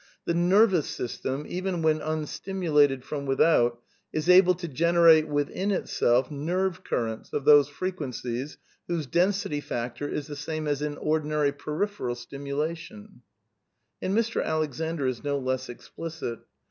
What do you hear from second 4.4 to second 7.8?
to generate within itself nerve currents of those